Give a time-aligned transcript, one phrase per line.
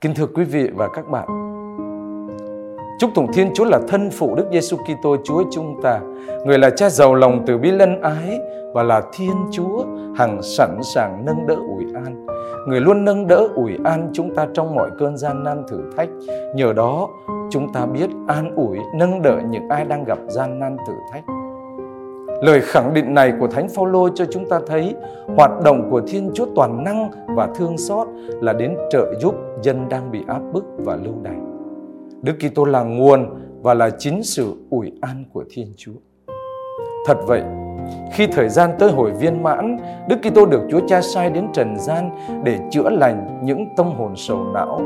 [0.00, 1.28] Kính thưa quý vị và các bạn,
[2.98, 6.00] chúc tụng Thiên Chúa là thân phụ Đức Giêsu Kitô Chúa chúng ta,
[6.46, 8.40] người là cha giàu lòng từ bi lân ái
[8.74, 9.84] và là Thiên Chúa
[10.16, 12.26] hằng sẵn sàng nâng đỡ ủi an.
[12.66, 16.08] Người luôn nâng đỡ ủi an chúng ta trong mọi cơn gian nan thử thách.
[16.54, 17.08] Nhờ đó,
[17.50, 21.24] chúng ta biết an ủi, nâng đỡ những ai đang gặp gian nan thử thách.
[22.42, 24.94] Lời khẳng định này của Thánh Phaolô cho chúng ta thấy
[25.36, 28.08] hoạt động của Thiên Chúa toàn năng và thương xót
[28.40, 31.36] là đến trợ giúp dân đang bị áp bức và lưu đày.
[32.22, 33.26] Đức Kitô là nguồn
[33.62, 35.92] và là chính sự ủi an của Thiên Chúa.
[37.06, 37.42] Thật vậy,
[38.12, 39.76] khi thời gian tới hồi viên mãn,
[40.08, 42.10] Đức Kitô được Chúa Cha sai đến trần gian
[42.44, 44.80] để chữa lành những tâm hồn sầu não,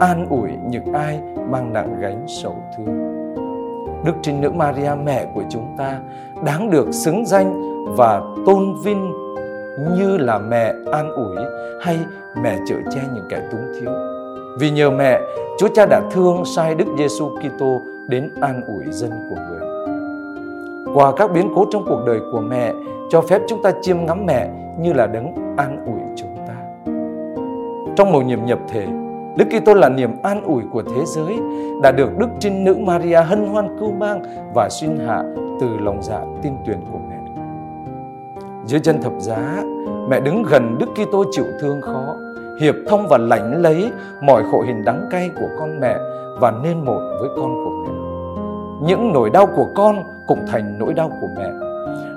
[0.00, 3.15] an ủi những ai mang nặng gánh sầu thương.
[4.06, 5.98] Đức Trinh Nữ Maria mẹ của chúng ta
[6.44, 7.62] đáng được xứng danh
[7.96, 9.12] và tôn vinh
[9.98, 11.36] như là mẹ an ủi
[11.80, 11.98] hay
[12.42, 13.90] mẹ chở che những kẻ túng thiếu.
[14.60, 15.20] Vì nhờ mẹ,
[15.58, 19.60] Chúa Cha đã thương sai Đức Giêsu Kitô đến an ủi dân của người.
[20.94, 22.72] Qua các biến cố trong cuộc đời của mẹ,
[23.10, 24.48] cho phép chúng ta chiêm ngắm mẹ
[24.78, 26.54] như là đấng an ủi chúng ta.
[27.96, 28.86] Trong một nhiệm nhập thể,
[29.36, 31.38] Đức Kitô là niềm an ủi của thế giới
[31.82, 34.22] đã được Đức Trinh Nữ Maria hân hoan cưu mang
[34.54, 35.22] và xuyên hạ
[35.60, 37.16] từ lòng dạ tin tuyển của mẹ.
[38.66, 39.62] Dưới chân thập giá,
[40.08, 42.16] mẹ đứng gần Đức Kitô chịu thương khó,
[42.60, 43.90] hiệp thông và lãnh lấy
[44.22, 45.96] mọi khổ hình đắng cay của con mẹ
[46.40, 47.90] và nên một với con của mẹ.
[48.86, 51.50] Những nỗi đau của con cũng thành nỗi đau của mẹ.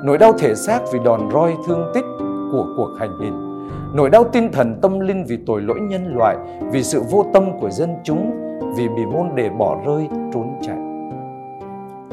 [0.04, 2.06] Nỗi đau thể xác vì đòn roi thương tích
[2.52, 3.49] của cuộc hành hình
[3.94, 6.38] nỗi đau tinh thần tâm linh vì tội lỗi nhân loại,
[6.72, 8.32] vì sự vô tâm của dân chúng,
[8.76, 10.78] vì bị môn đề bỏ rơi, trốn chạy.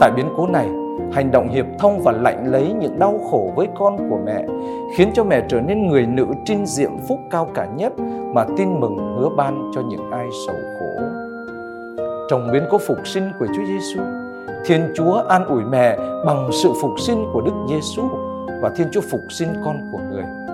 [0.00, 0.68] Tại biến cố này,
[1.12, 4.44] hành động hiệp thông và lạnh lấy những đau khổ với con của mẹ
[4.96, 7.92] khiến cho mẹ trở nên người nữ trinh diệm phúc cao cả nhất
[8.34, 11.02] mà tin mừng hứa ban cho những ai sầu khổ.
[12.30, 14.00] Trong biến cố phục sinh của Chúa Giêsu,
[14.66, 15.96] Thiên Chúa an ủi mẹ
[16.26, 18.02] bằng sự phục sinh của Đức Giêsu
[18.62, 20.45] và Thiên Chúa phục sinh con của người.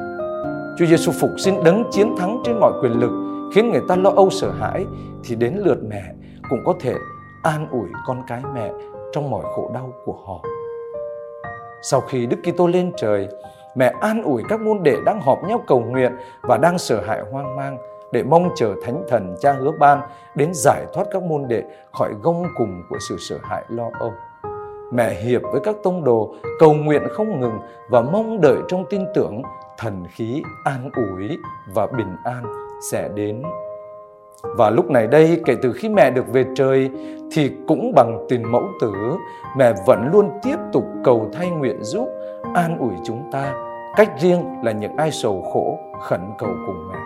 [0.78, 3.10] Chúa Giêsu phục sinh đấng chiến thắng trên mọi quyền lực
[3.54, 4.86] khiến người ta lo âu sợ hãi
[5.24, 6.02] thì đến lượt mẹ
[6.50, 6.94] cũng có thể
[7.42, 8.70] an ủi con cái mẹ
[9.12, 10.40] trong mọi khổ đau của họ.
[11.82, 13.28] Sau khi Đức Kitô lên trời,
[13.74, 16.12] mẹ an ủi các môn đệ đang họp nhau cầu nguyện
[16.42, 17.78] và đang sợ hãi hoang mang
[18.12, 20.00] để mong chờ Thánh Thần Cha hứa ban
[20.34, 21.62] đến giải thoát các môn đệ
[21.92, 24.12] khỏi gông cùng của sự sợ hãi lo âu.
[24.92, 27.58] Mẹ hiệp với các tông đồ cầu nguyện không ngừng
[27.90, 29.42] và mong đợi trong tin tưởng
[29.82, 31.38] thần khí an ủi
[31.74, 32.44] và bình an
[32.90, 33.42] sẽ đến.
[34.56, 36.90] Và lúc này đây, kể từ khi mẹ được về trời,
[37.32, 38.92] thì cũng bằng tình mẫu tử,
[39.56, 42.08] mẹ vẫn luôn tiếp tục cầu thay nguyện giúp,
[42.54, 43.54] an ủi chúng ta,
[43.96, 46.98] cách riêng là những ai sầu khổ, khẩn cầu cùng mẹ.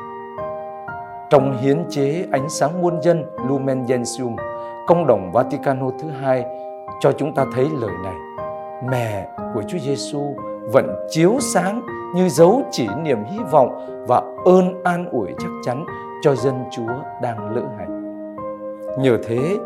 [1.30, 4.36] Trong hiến chế ánh sáng muôn dân Lumen Gentium,
[4.86, 6.44] công đồng Vaticano thứ hai
[7.00, 8.14] cho chúng ta thấy lời này.
[8.90, 10.36] Mẹ của Chúa Giêsu
[10.72, 11.82] vẫn chiếu sáng
[12.14, 15.84] như dấu chỉ niềm hy vọng và ơn an ủi chắc chắn
[16.22, 17.96] cho dân Chúa đang lữ hành.
[18.98, 19.56] Nhờ thế,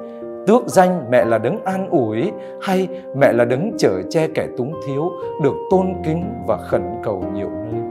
[0.46, 4.72] tước danh mẹ là đấng an ủi hay mẹ là đấng chở che kẻ túng
[4.86, 5.10] thiếu
[5.42, 7.82] được tôn kính và khẩn cầu nhiều nơi.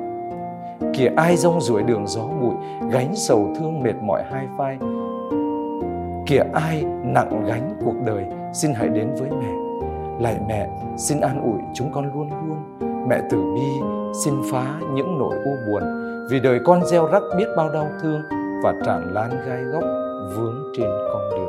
[0.94, 2.56] Kìa ai rong ruổi đường gió bụi,
[2.91, 4.78] gánh sầu thương mệt mỏi hai vai.
[6.28, 9.53] Kìa ai nặng gánh cuộc đời, xin hãy đến với mẹ.
[10.20, 13.81] Lạy mẹ, xin an ủi chúng con luôn luôn mẹ tử bi
[14.23, 15.83] xin phá những nỗi u buồn
[16.29, 18.21] vì đời con gieo rắc biết bao đau thương
[18.63, 19.83] và tràn lan gai góc
[20.35, 21.48] vướng trên con đường.